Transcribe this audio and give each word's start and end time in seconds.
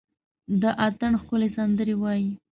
د 0.61 0.63
اټن 0.87 1.13
ښکلي 1.21 1.49
سندره 1.55 1.95
وايي، 2.01 2.29